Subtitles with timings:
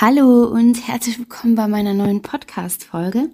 [0.00, 3.30] Hallo und herzlich willkommen bei meiner neuen Podcast-Folge.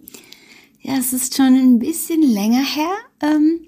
[0.80, 2.90] Ja, es ist schon ein bisschen länger her,
[3.20, 3.60] ähm,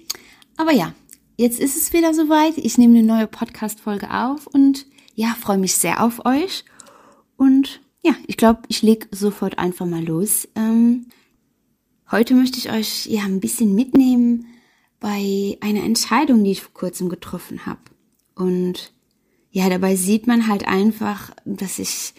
[0.55, 0.95] aber ja,
[1.35, 2.57] jetzt ist es wieder soweit.
[2.57, 6.65] Ich nehme eine neue Podcast-Folge auf und ja, freue mich sehr auf euch.
[7.35, 10.47] Und ja, ich glaube, ich lege sofort einfach mal los.
[10.55, 11.05] Ähm,
[12.09, 14.47] heute möchte ich euch ja ein bisschen mitnehmen
[14.99, 17.81] bei einer Entscheidung, die ich vor kurzem getroffen habe.
[18.33, 18.91] Und
[19.51, 22.15] ja, dabei sieht man halt einfach, dass ich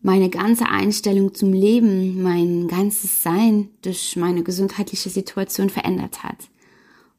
[0.00, 6.48] meine ganze Einstellung zum Leben, mein ganzes Sein durch meine gesundheitliche Situation verändert hat.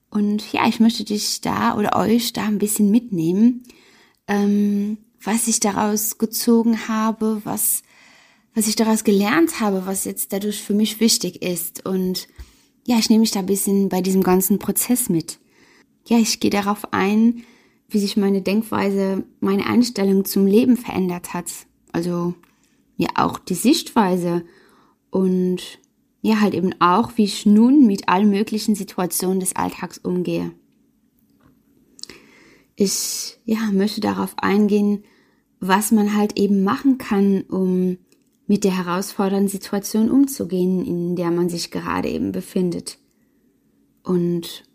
[0.09, 3.63] Und ja, ich möchte dich da oder euch da ein bisschen mitnehmen,
[4.27, 7.83] ähm, was ich daraus gezogen habe, was,
[8.55, 11.85] was ich daraus gelernt habe, was jetzt dadurch für mich wichtig ist.
[11.85, 12.27] Und
[12.87, 15.39] ja, ich nehme mich da ein bisschen bei diesem ganzen Prozess mit.
[16.07, 17.43] Ja, ich gehe darauf ein,
[17.89, 21.51] wie sich meine Denkweise, meine Einstellung zum Leben verändert hat.
[21.91, 22.33] Also
[22.99, 24.43] ja auch die Sichtweise
[25.09, 25.79] und
[26.21, 30.51] ja halt eben auch, wie ich nun mit allen möglichen Situationen des Alltags umgehe.
[32.75, 35.05] Ich ja möchte darauf eingehen,
[35.61, 37.97] was man halt eben machen kann, um
[38.47, 42.97] mit der herausfordernden Situation umzugehen, in der man sich gerade eben befindet.
[44.03, 44.65] Und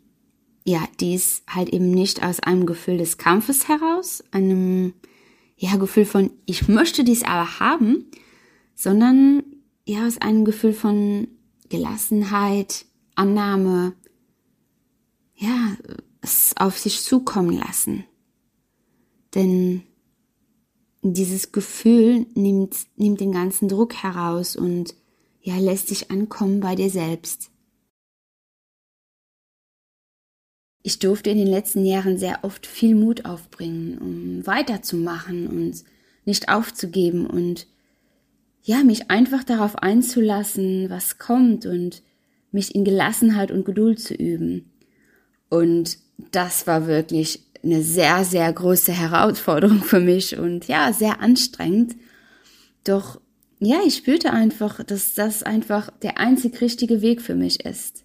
[0.65, 4.93] ja, dies halt eben nicht aus einem Gefühl des Kampfes heraus, einem
[5.57, 8.05] ja, Gefühl von, ich möchte dies aber haben,
[8.73, 9.43] sondern
[9.85, 11.27] ja, aus einem Gefühl von
[11.69, 13.93] Gelassenheit, Annahme,
[15.35, 15.77] ja,
[16.21, 18.05] es auf sich zukommen lassen.
[19.33, 19.83] Denn
[21.01, 24.95] dieses Gefühl nimmt, nimmt den ganzen Druck heraus und
[25.41, 27.51] ja, lässt dich ankommen bei dir selbst.
[30.87, 35.83] Ich durfte in den letzten Jahren sehr oft viel Mut aufbringen, um weiterzumachen und
[36.25, 37.65] nicht aufzugeben und
[38.61, 42.03] ja, mich einfach darauf einzulassen, was kommt und
[42.51, 44.69] mich in Gelassenheit und Geduld zu üben.
[45.49, 45.97] Und
[46.31, 51.95] das war wirklich eine sehr, sehr große Herausforderung für mich und ja, sehr anstrengend.
[52.83, 53.19] Doch
[53.57, 58.03] ja, ich spürte einfach, dass das einfach der einzig richtige Weg für mich ist.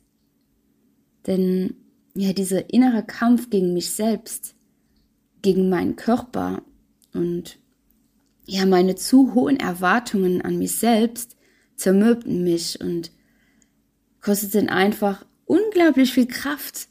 [1.26, 1.74] Denn
[2.14, 4.54] ja, dieser innere Kampf gegen mich selbst,
[5.42, 6.62] gegen meinen Körper
[7.12, 7.58] und
[8.46, 11.36] ja, meine zu hohen Erwartungen an mich selbst
[11.76, 13.10] zermürbten mich und
[14.20, 16.88] kosteten einfach unglaublich viel Kraft.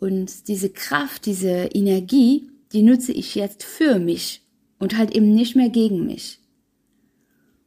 [0.00, 4.42] Und diese Kraft, diese Energie, die nutze ich jetzt für mich
[4.78, 6.40] und halt eben nicht mehr gegen mich.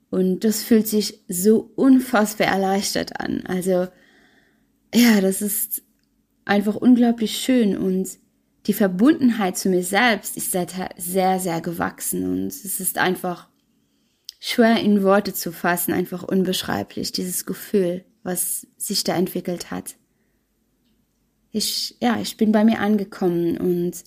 [0.09, 3.43] Und das fühlt sich so unfassbar erleichtert an.
[3.45, 3.87] Also,
[4.93, 5.83] ja, das ist
[6.45, 8.09] einfach unglaublich schön und
[8.67, 13.49] die Verbundenheit zu mir selbst ist sehr, sehr gewachsen und es ist einfach
[14.39, 19.95] schwer in Worte zu fassen, einfach unbeschreiblich, dieses Gefühl, was sich da entwickelt hat.
[21.51, 24.03] Ich, ja, ich bin bei mir angekommen und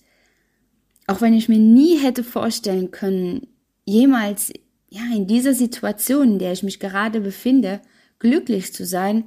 [1.07, 3.47] auch wenn ich mir nie hätte vorstellen können,
[3.85, 4.51] jemals,
[4.89, 7.81] ja, in dieser Situation, in der ich mich gerade befinde,
[8.19, 9.25] glücklich zu sein,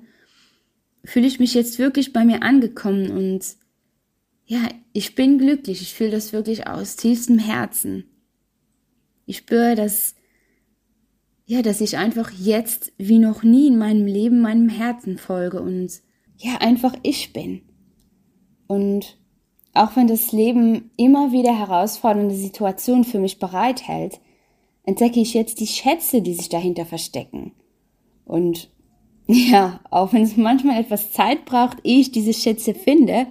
[1.05, 3.45] fühle ich mich jetzt wirklich bei mir angekommen und
[4.47, 5.83] ja, ich bin glücklich.
[5.83, 8.05] Ich fühle das wirklich aus tiefstem Herzen.
[9.27, 10.15] Ich spüre, dass,
[11.45, 16.01] ja, dass ich einfach jetzt wie noch nie in meinem Leben meinem Herzen folge und
[16.39, 17.61] ja, einfach ich bin.
[18.67, 19.19] Und
[19.75, 24.19] auch wenn das Leben immer wieder herausfordernde Situationen für mich bereithält,
[24.85, 27.53] entdecke ich jetzt die Schätze, die sich dahinter verstecken.
[28.25, 28.71] Und
[29.29, 33.27] ja, auch wenn es manchmal etwas Zeit braucht, ehe ich diese Schätze finde,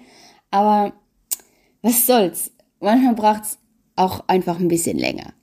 [0.52, 0.94] aber
[1.81, 2.52] was soll's?
[2.80, 3.58] Manchmal braucht's
[3.96, 5.34] auch einfach ein bisschen länger.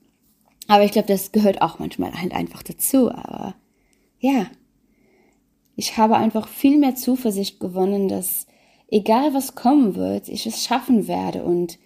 [0.67, 3.11] Aber ich glaube, das gehört auch manchmal halt einfach dazu.
[3.11, 3.55] Aber
[4.19, 4.47] ja,
[5.75, 8.47] ich habe einfach viel mehr Zuversicht gewonnen, dass
[8.87, 11.43] egal was kommen wird, ich es schaffen werde.
[11.43, 11.77] Und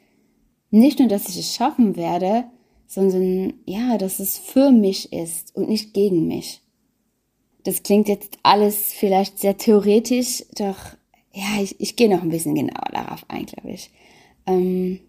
[0.69, 2.45] nicht nur, dass ich es schaffen werde,
[2.85, 6.61] sondern ja, dass es für mich ist und nicht gegen mich.
[7.63, 10.77] Das klingt jetzt alles vielleicht sehr theoretisch, doch
[11.33, 13.91] ja, ich, ich gehe noch ein bisschen genauer darauf ein, glaube ich
[14.49, 14.99] ähm,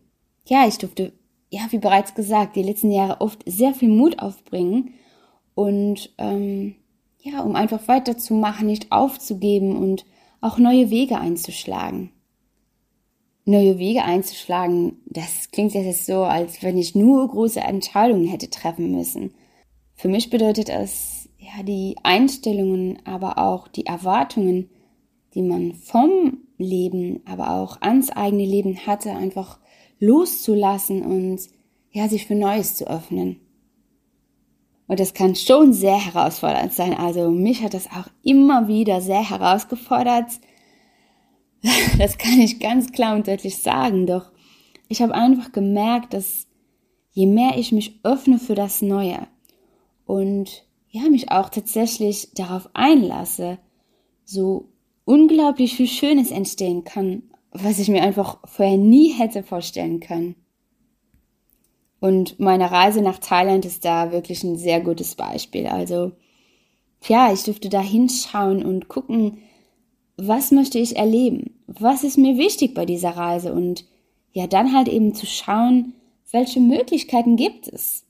[0.47, 1.13] ja, ich durfte,
[1.51, 4.95] ja, wie bereits gesagt, die letzten Jahre oft sehr viel Mut aufbringen
[5.55, 6.77] und ähm,
[7.23, 10.05] ja, um einfach weiterzumachen, nicht aufzugeben und
[10.41, 12.13] auch neue Wege einzuschlagen.
[13.45, 18.93] Neue Wege einzuschlagen, das klingt jetzt so, als wenn ich nur große Entscheidungen hätte treffen
[18.93, 19.35] müssen.
[19.95, 24.69] Für mich bedeutet es, ja, die Einstellungen, aber auch die Erwartungen,
[25.35, 29.59] die man vom Leben, aber auch ans eigene Leben hatte, einfach
[29.99, 31.41] loszulassen und
[31.93, 33.41] ja, sich für Neues zu öffnen.
[34.87, 36.95] Und das kann schon sehr herausfordernd sein.
[36.95, 40.41] Also mich hat das auch immer wieder sehr herausgefordert.
[41.99, 44.07] Das kann ich ganz klar und deutlich sagen.
[44.07, 44.33] Doch
[44.89, 46.47] ich habe einfach gemerkt, dass
[47.13, 49.29] je mehr ich mich öffne für das Neue
[50.07, 53.59] und ja, mich auch tatsächlich darauf einlasse,
[54.25, 54.69] so
[55.05, 57.23] unglaublich viel Schönes entstehen kann,
[57.53, 60.37] was ich mir einfach vorher nie hätte vorstellen können.
[62.01, 65.67] Und meine Reise nach Thailand ist da wirklich ein sehr gutes Beispiel.
[65.67, 66.13] Also,
[67.07, 69.39] ja, ich durfte da hinschauen und gucken,
[70.17, 71.63] was möchte ich erleben?
[71.67, 73.53] Was ist mir wichtig bei dieser Reise?
[73.53, 73.85] Und
[74.33, 75.95] ja, dann halt eben zu schauen,
[76.31, 78.07] welche Möglichkeiten gibt es?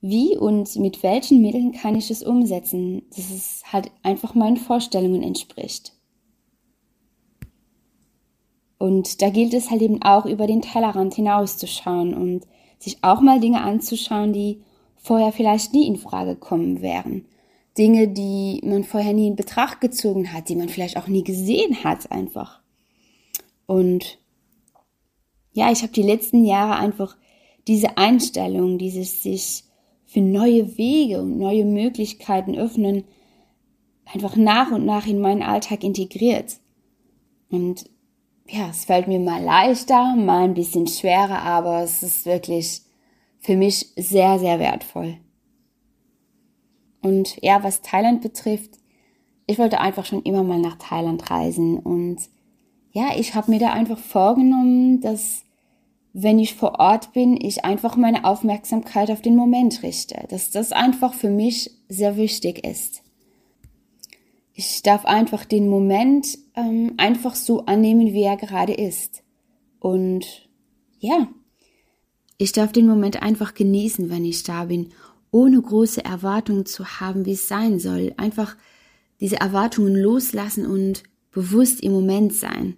[0.00, 5.22] Wie und mit welchen Mitteln kann ich es umsetzen, dass es halt einfach meinen Vorstellungen
[5.22, 5.92] entspricht?
[8.78, 12.46] Und da gilt es halt eben auch über den Tellerrand hinauszuschauen und
[12.78, 14.62] sich auch mal Dinge anzuschauen, die
[14.96, 17.24] vorher vielleicht nie in Frage kommen wären.
[17.76, 21.82] Dinge, die man vorher nie in Betracht gezogen hat, die man vielleicht auch nie gesehen
[21.82, 22.60] hat einfach.
[23.66, 24.18] Und
[25.52, 27.16] ja, ich habe die letzten Jahre einfach
[27.66, 29.64] diese Einstellung, dieses sich
[30.08, 33.04] für neue Wege und neue Möglichkeiten öffnen,
[34.06, 36.60] einfach nach und nach in meinen Alltag integriert.
[37.50, 37.90] Und
[38.48, 42.80] ja, es fällt mir mal leichter, mal ein bisschen schwerer, aber es ist wirklich
[43.38, 45.18] für mich sehr, sehr wertvoll.
[47.02, 48.78] Und ja, was Thailand betrifft,
[49.46, 52.18] ich wollte einfach schon immer mal nach Thailand reisen und
[52.92, 55.44] ja, ich habe mir da einfach vorgenommen, dass
[56.20, 60.72] wenn ich vor Ort bin, ich einfach meine Aufmerksamkeit auf den Moment richte, dass das
[60.72, 63.02] einfach für mich sehr wichtig ist.
[64.52, 69.22] Ich darf einfach den Moment ähm, einfach so annehmen, wie er gerade ist.
[69.78, 70.48] Und
[70.98, 71.28] ja,
[72.36, 74.88] ich darf den Moment einfach genießen, wenn ich da bin,
[75.30, 78.12] ohne große Erwartungen zu haben, wie es sein soll.
[78.16, 78.56] Einfach
[79.20, 82.76] diese Erwartungen loslassen und bewusst im Moment sein.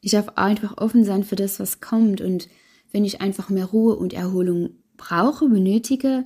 [0.00, 2.22] Ich darf einfach offen sein für das, was kommt.
[2.22, 2.48] Und
[2.92, 6.24] wenn ich einfach mehr Ruhe und Erholung brauche, benötige,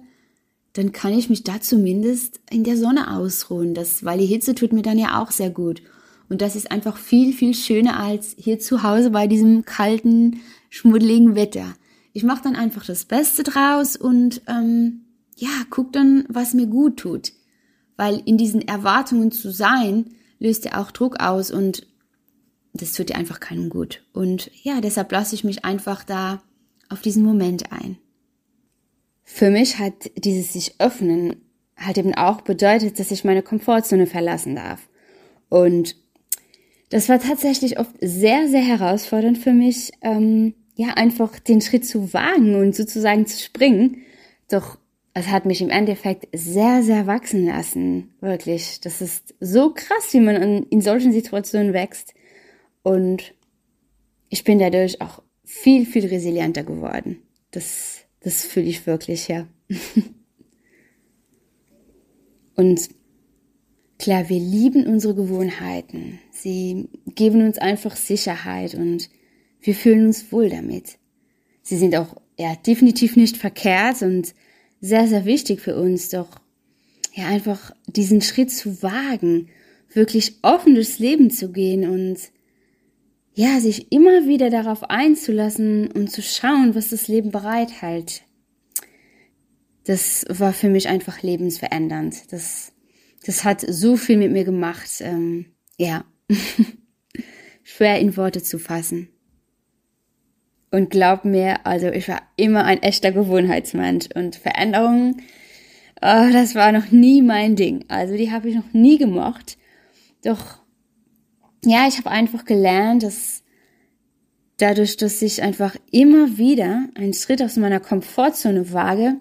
[0.72, 3.74] dann kann ich mich da zumindest in der Sonne ausruhen.
[3.74, 5.82] Das, weil die Hitze tut mir dann ja auch sehr gut.
[6.28, 11.34] Und das ist einfach viel, viel schöner als hier zu Hause bei diesem kalten, schmuddeligen
[11.34, 11.74] Wetter.
[12.14, 15.02] Ich mache dann einfach das Beste draus und ähm,
[15.36, 17.32] ja, guck dann, was mir gut tut.
[17.96, 20.06] Weil in diesen Erwartungen zu sein,
[20.38, 21.86] löst ja auch Druck aus und
[22.72, 24.02] das tut dir einfach keinem gut.
[24.14, 26.42] Und ja, deshalb lasse ich mich einfach da
[26.92, 27.98] auf diesen Moment ein.
[29.24, 31.36] Für mich hat dieses sich öffnen
[31.76, 34.88] halt eben auch bedeutet, dass ich meine Komfortzone verlassen darf.
[35.48, 35.96] Und
[36.90, 42.12] das war tatsächlich oft sehr, sehr herausfordernd für mich, ähm, ja, einfach den Schritt zu
[42.12, 44.02] wagen und sozusagen zu springen.
[44.50, 44.78] Doch
[45.14, 48.14] es hat mich im Endeffekt sehr, sehr wachsen lassen.
[48.20, 48.80] Wirklich.
[48.80, 52.14] Das ist so krass, wie man in, in solchen Situationen wächst.
[52.82, 53.34] Und
[54.28, 55.22] ich bin dadurch auch
[55.52, 57.18] viel, viel resilienter geworden.
[57.50, 59.46] Das das fühle ich wirklich, ja.
[62.54, 62.88] Und
[63.98, 66.20] klar, wir lieben unsere Gewohnheiten.
[66.30, 69.08] Sie geben uns einfach Sicherheit und
[69.60, 70.98] wir fühlen uns wohl damit.
[71.62, 74.34] Sie sind auch ja definitiv nicht verkehrt und
[74.80, 76.28] sehr, sehr wichtig für uns, doch
[77.14, 79.48] ja einfach diesen Schritt zu wagen,
[79.92, 82.18] wirklich offen durchs Leben zu gehen und
[83.34, 88.22] ja, sich immer wieder darauf einzulassen und zu schauen, was das Leben bereithält.
[89.84, 92.30] Das war für mich einfach lebensverändernd.
[92.32, 92.72] Das,
[93.24, 95.00] das hat so viel mit mir gemacht.
[95.00, 95.46] Ähm,
[95.78, 96.04] ja,
[97.62, 99.08] schwer in Worte zu fassen.
[100.70, 105.22] Und glaub mir, also ich war immer ein echter Gewohnheitsmensch und Veränderungen,
[106.00, 107.84] oh, das war noch nie mein Ding.
[107.88, 109.58] Also die habe ich noch nie gemocht.
[110.24, 110.61] Doch
[111.64, 113.42] ja, ich habe einfach gelernt, dass
[114.56, 119.16] dadurch, dass ich einfach immer wieder einen Schritt aus meiner Komfortzone wage,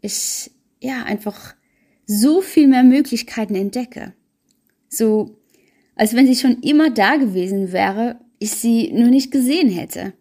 [0.00, 1.54] ich ja einfach
[2.06, 4.14] so viel mehr Möglichkeiten entdecke.
[4.88, 5.38] So,
[5.94, 10.12] als wenn sie schon immer da gewesen wäre, ich sie nur nicht gesehen hätte.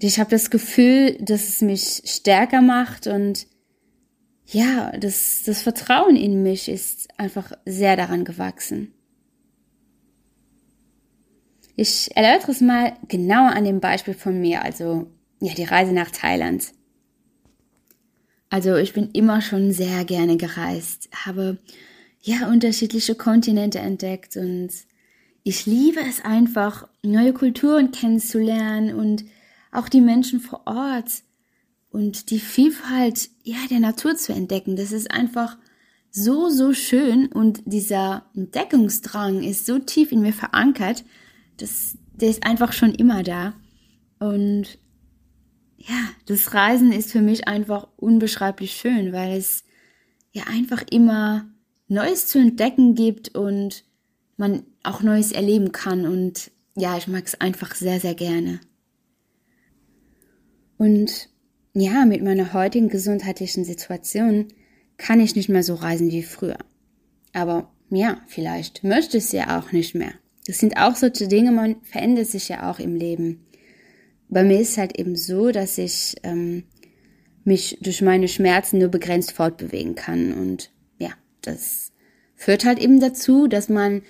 [0.00, 3.46] Ich habe das Gefühl, dass es mich stärker macht und
[4.50, 8.94] ja, das, das Vertrauen in mich ist einfach sehr daran gewachsen.
[11.76, 16.10] Ich erläutere es mal genauer an dem Beispiel von mir, also ja, die Reise nach
[16.10, 16.72] Thailand.
[18.50, 21.58] Also ich bin immer schon sehr gerne gereist, habe
[22.22, 24.70] ja unterschiedliche Kontinente entdeckt und
[25.42, 29.24] ich liebe es einfach, neue Kulturen kennenzulernen und
[29.70, 31.22] auch die Menschen vor Ort
[31.98, 34.76] und die Vielfalt ja der Natur zu entdecken.
[34.76, 35.58] Das ist einfach
[36.12, 41.04] so so schön und dieser Entdeckungsdrang ist so tief in mir verankert,
[41.56, 43.54] dass der ist einfach schon immer da
[44.20, 44.78] und
[45.76, 49.64] ja, das Reisen ist für mich einfach unbeschreiblich schön, weil es
[50.30, 51.50] ja einfach immer
[51.88, 53.82] Neues zu entdecken gibt und
[54.36, 56.06] man auch Neues erleben kann.
[56.06, 58.60] Und ja, ich mag es einfach sehr, sehr gerne.
[60.76, 61.28] Und
[61.74, 64.48] ja, mit meiner heutigen gesundheitlichen Situation
[64.96, 66.58] kann ich nicht mehr so reisen wie früher.
[67.32, 70.12] Aber ja, vielleicht möchte ich es ja auch nicht mehr.
[70.46, 73.46] Das sind auch solche Dinge, man verändert sich ja auch im Leben.
[74.28, 76.64] Bei mir ist es halt eben so, dass ich ähm,
[77.44, 80.32] mich durch meine Schmerzen nur begrenzt fortbewegen kann.
[80.32, 81.10] Und ja,
[81.42, 81.92] das
[82.34, 84.02] führt halt eben dazu, dass man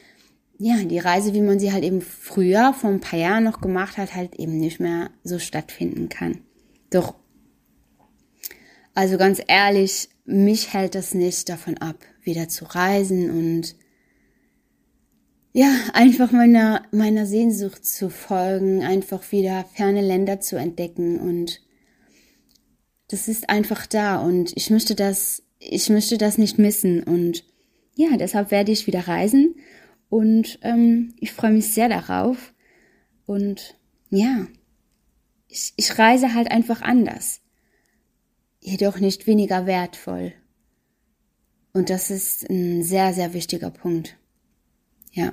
[0.59, 3.97] ja die Reise, wie man sie halt eben früher vor ein paar Jahren noch gemacht
[3.97, 6.41] hat, halt eben nicht mehr so stattfinden kann.
[6.91, 7.15] Doch,
[8.99, 13.77] also ganz ehrlich, mich hält das nicht davon ab, wieder zu reisen und
[15.53, 21.61] ja, einfach meiner, meiner Sehnsucht zu folgen, einfach wieder ferne Länder zu entdecken und
[23.07, 27.45] das ist einfach da und ich möchte das, ich möchte das nicht missen und
[27.95, 29.55] ja, deshalb werde ich wieder reisen
[30.09, 32.53] und ähm, ich freue mich sehr darauf
[33.27, 33.77] und
[34.11, 34.49] ja,
[35.47, 37.43] ich, ich reise halt einfach anders,
[38.61, 40.33] jedoch nicht weniger wertvoll
[41.79, 44.17] und das ist ein sehr, sehr wichtiger Punkt.
[45.13, 45.33] Ja.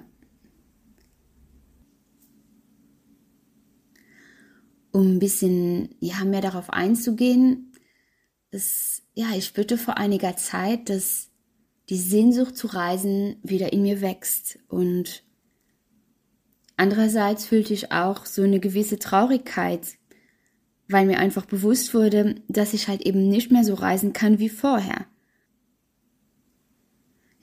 [4.92, 7.74] Um ein bisschen ja, mehr darauf einzugehen,
[8.52, 11.30] ist, ja, ich spürte vor einiger Zeit, dass
[11.90, 15.24] die Sehnsucht zu reisen wieder in mir wächst und
[16.78, 19.98] andererseits fühlte ich auch so eine gewisse Traurigkeit,
[20.88, 24.50] weil mir einfach bewusst wurde, dass ich halt eben nicht mehr so reisen kann wie
[24.50, 25.06] vorher.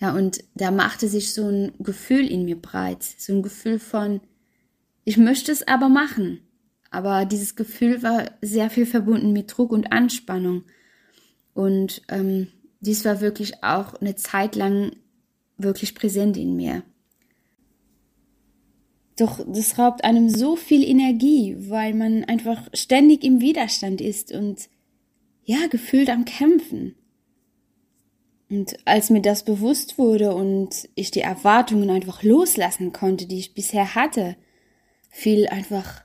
[0.00, 4.20] Ja, und da machte sich so ein Gefühl in mir breit, so ein Gefühl von,
[5.04, 6.40] ich möchte es aber machen.
[6.90, 10.64] Aber dieses Gefühl war sehr viel verbunden mit Druck und Anspannung.
[11.54, 12.48] Und ähm,
[12.80, 14.92] dies war wirklich auch eine Zeit lang
[15.56, 16.82] wirklich präsent in mir.
[19.16, 24.68] Doch das raubt einem so viel Energie, weil man einfach ständig im Widerstand ist und
[25.44, 26.94] ja, gefühlt am Kämpfen.
[28.48, 33.54] Und als mir das bewusst wurde und ich die Erwartungen einfach loslassen konnte, die ich
[33.54, 34.36] bisher hatte,
[35.08, 36.02] fiel einfach,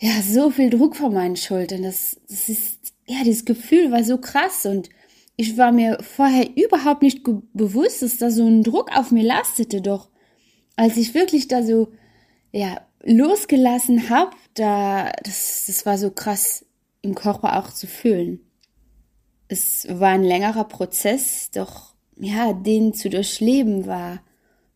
[0.00, 1.82] ja, so viel Druck von meinen Schultern.
[1.82, 4.90] Das, das ist, ja, dieses Gefühl war so krass und
[5.36, 9.80] ich war mir vorher überhaupt nicht bewusst, dass da so ein Druck auf mir lastete.
[9.80, 10.08] Doch
[10.76, 11.88] als ich wirklich da so,
[12.56, 16.64] ja, losgelassen hab, da, das, das war so krass
[17.02, 18.46] im Körper auch zu fühlen
[19.48, 24.22] es war ein längerer Prozess, doch ja, den zu durchleben war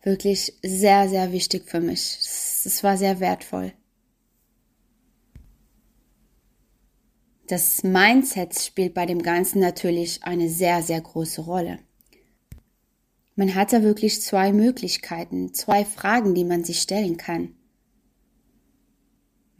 [0.03, 2.19] wirklich sehr, sehr wichtig für mich.
[2.65, 3.73] Es war sehr wertvoll.
[7.47, 11.81] Das Mindset spielt bei dem Ganzen natürlich eine sehr, sehr große Rolle.
[13.35, 17.57] Man hat da wirklich zwei Möglichkeiten, zwei Fragen, die man sich stellen kann.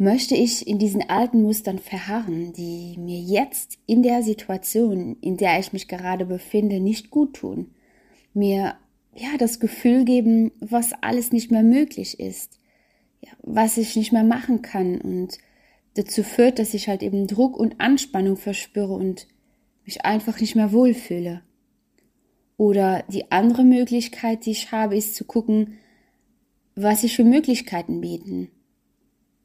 [0.03, 5.61] Möchte ich in diesen alten Mustern verharren, die mir jetzt in der Situation, in der
[5.61, 7.75] ich mich gerade befinde, nicht gut tun?
[8.33, 8.77] Mir
[9.15, 12.61] ja das Gefühl geben, was alles nicht mehr möglich ist,
[13.21, 15.37] ja, was ich nicht mehr machen kann und
[15.93, 19.27] dazu führt, dass ich halt eben Druck und Anspannung verspüre und
[19.85, 21.43] mich einfach nicht mehr wohlfühle.
[22.57, 25.75] Oder die andere Möglichkeit, die ich habe, ist zu gucken,
[26.75, 28.49] was sich für Möglichkeiten bieten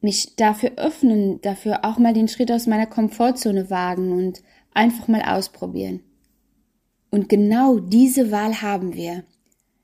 [0.05, 4.43] mich dafür öffnen, dafür auch mal den Schritt aus meiner Komfortzone wagen und
[4.73, 6.01] einfach mal ausprobieren.
[7.09, 9.23] Und genau diese Wahl haben wir.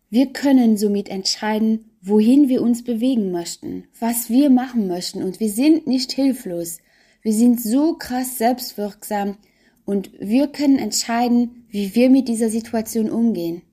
[0.10, 5.50] Wir können somit entscheiden, wohin wir uns bewegen möchten, was wir machen möchten und wir
[5.50, 6.78] sind nicht hilflos.
[7.24, 9.38] Wir sind so krass selbstwirksam
[9.86, 13.64] und wir können entscheiden, wie wir mit dieser Situation umgehen.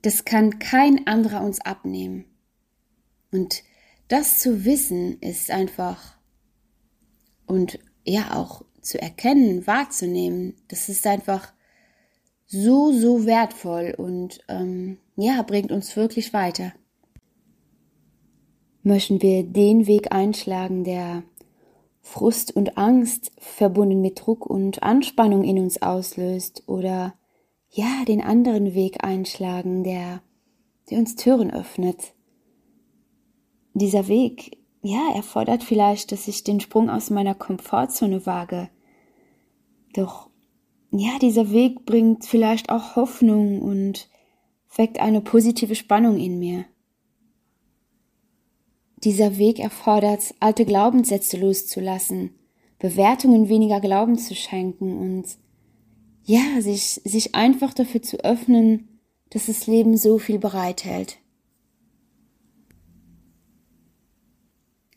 [0.00, 2.24] Das kann kein anderer uns abnehmen.
[3.30, 3.62] Und
[4.12, 6.18] das zu wissen ist einfach
[7.46, 11.50] und ja auch zu erkennen, wahrzunehmen, das ist einfach
[12.44, 16.74] so, so wertvoll und ähm, ja, bringt uns wirklich weiter.
[18.82, 21.22] Möchten wir den Weg einschlagen, der
[22.02, 27.14] Frust und Angst verbunden mit Druck und Anspannung in uns auslöst oder
[27.70, 30.20] ja, den anderen Weg einschlagen, der,
[30.90, 32.12] der uns Türen öffnet,
[33.74, 38.68] dieser Weg, ja, erfordert vielleicht, dass ich den Sprung aus meiner Komfortzone wage,
[39.94, 40.28] Doch
[40.90, 44.08] ja, dieser Weg bringt vielleicht auch Hoffnung und
[44.76, 46.66] weckt eine positive Spannung in mir.
[48.98, 52.38] Dieser Weg erfordert, alte Glaubenssätze loszulassen,
[52.78, 55.24] Bewertungen weniger Glauben zu schenken und
[56.24, 59.00] ja, sich, sich einfach dafür zu öffnen,
[59.30, 61.18] dass das Leben so viel bereithält.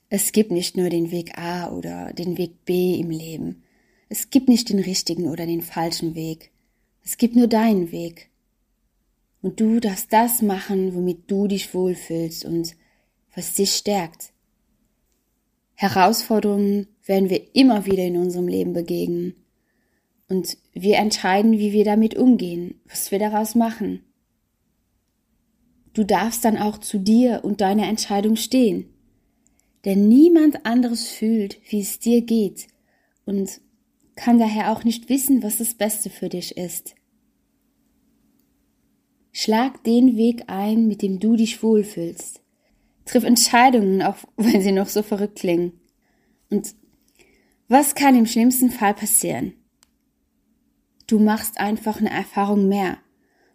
[0.10, 3.64] Es gibt nicht nur den Weg A oder den Weg B im Leben.
[4.08, 6.52] Es gibt nicht den richtigen oder den falschen Weg.
[7.04, 8.30] Es gibt nur deinen Weg.
[9.42, 12.76] Und du darfst das machen, womit du dich wohlfühlst und
[13.36, 14.32] was dich stärkt.
[15.74, 19.36] Herausforderungen werden wir immer wieder in unserem Leben begegnen.
[20.28, 24.02] Und wir entscheiden, wie wir damit umgehen, was wir daraus machen.
[25.94, 28.95] Du darfst dann auch zu dir und deiner Entscheidung stehen.
[29.86, 32.68] Denn niemand anderes fühlt, wie es dir geht
[33.26, 33.62] und
[34.16, 36.96] kann daher auch nicht wissen, was das Beste für dich ist.
[39.32, 42.42] Schlag den Weg ein, mit dem du dich wohlfühlst.
[43.04, 45.80] Triff Entscheidungen, auch wenn sie noch so verrückt klingen.
[46.50, 46.74] Und
[47.68, 49.54] was kann im schlimmsten Fall passieren?
[51.08, 52.98] Du machst einfach eine Erfahrung mehr.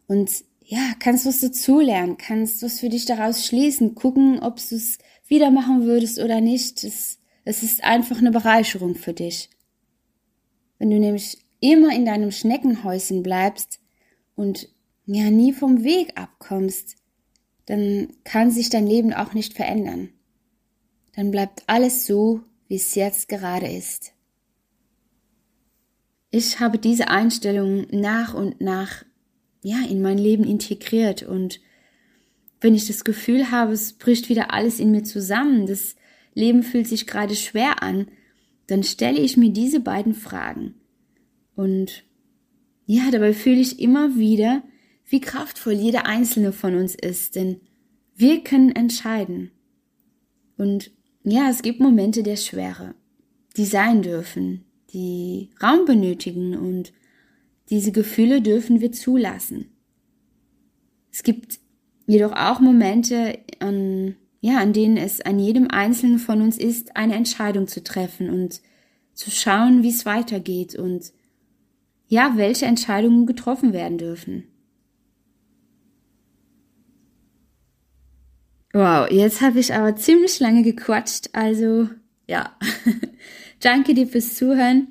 [0.07, 4.99] Und ja, kannst was dazulernen, kannst was für dich daraus schließen, gucken, ob du es
[5.31, 6.85] wieder machen würdest oder nicht.
[6.85, 9.49] Es, es ist einfach eine Bereicherung für dich.
[10.79, 13.81] Wenn du nämlich immer in deinem Schneckenhäuschen bleibst
[14.35, 14.69] und
[15.07, 16.97] ja nie vom Weg abkommst,
[17.67, 20.11] dann kann sich dein Leben auch nicht verändern.
[21.15, 24.13] Dann bleibt alles so, wie es jetzt gerade ist.
[26.31, 29.05] Ich habe diese Einstellung nach und nach
[29.63, 31.61] ja in mein Leben integriert und
[32.61, 35.97] wenn ich das Gefühl habe, es bricht wieder alles in mir zusammen, das
[36.35, 38.09] Leben fühlt sich gerade schwer an,
[38.67, 40.75] dann stelle ich mir diese beiden Fragen.
[41.57, 42.05] Und
[42.87, 44.63] ja, dabei fühle ich immer wieder,
[45.07, 47.61] wie kraftvoll jeder einzelne von uns ist, denn
[48.15, 49.51] wir können entscheiden.
[50.57, 50.93] Und
[51.25, 52.95] ja, es gibt Momente der Schwere,
[53.57, 56.93] die sein dürfen, die Raum benötigen und
[57.71, 59.67] diese Gefühle dürfen wir zulassen.
[61.13, 61.61] Es gibt
[62.11, 67.15] jedoch auch Momente, an, ja, an denen es an jedem Einzelnen von uns ist, eine
[67.15, 68.61] Entscheidung zu treffen und
[69.15, 71.13] zu schauen, wie es weitergeht und
[72.09, 74.45] ja, welche Entscheidungen getroffen werden dürfen.
[78.73, 81.89] Wow, jetzt habe ich aber ziemlich lange gequatscht, also
[82.27, 82.57] ja.
[83.61, 84.89] Danke dir fürs Zuhören.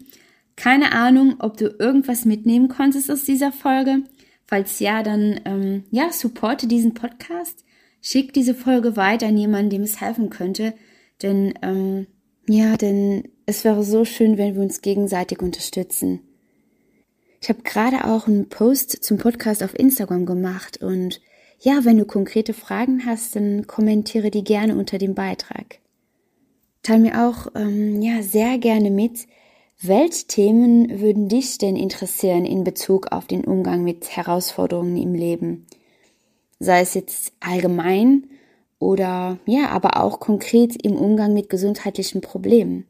[0.56, 4.04] Keine Ahnung, ob du irgendwas mitnehmen konntest aus dieser Folge.
[4.50, 7.64] Falls ja, dann ähm, ja, supporte diesen Podcast.
[8.02, 10.74] Schick diese Folge weiter an jemanden, dem es helfen könnte.
[11.22, 12.08] Denn ähm,
[12.48, 16.22] ja, denn es wäre so schön, wenn wir uns gegenseitig unterstützen.
[17.40, 21.22] Ich habe gerade auch einen Post zum Podcast auf Instagram gemacht und
[21.60, 25.78] ja, wenn du konkrete Fragen hast, dann kommentiere die gerne unter dem Beitrag.
[26.82, 29.28] Teil mir auch ähm, ja sehr gerne mit,
[29.82, 35.68] welche Themen würden dich denn interessieren in Bezug auf den Umgang mit Herausforderungen im Leben?
[36.60, 38.26] Sei es jetzt allgemein
[38.80, 42.88] oder ja, aber auch konkret im Umgang mit gesundheitlichen Problemen.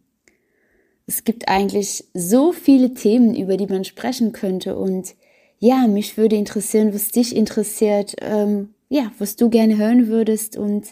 [1.05, 5.15] Es gibt eigentlich so viele Themen, über die man sprechen könnte und
[5.59, 10.87] ja, mich würde interessieren, was dich interessiert, ähm, ja, was du gerne hören würdest und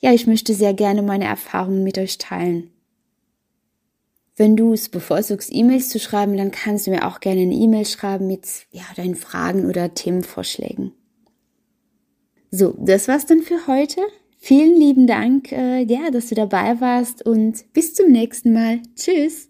[0.00, 2.70] ja, ich möchte sehr gerne meine Erfahrungen mit euch teilen.
[4.38, 7.84] Wenn du es bevorzugst, E-Mails zu schreiben, dann kannst du mir auch gerne eine E-Mail
[7.84, 10.92] schreiben mit ja, deinen Fragen oder Themenvorschlägen.
[12.50, 14.00] So, das war's dann für heute.
[14.38, 18.80] Vielen lieben Dank, äh, ja, dass du dabei warst und bis zum nächsten Mal.
[18.94, 19.48] Tschüss.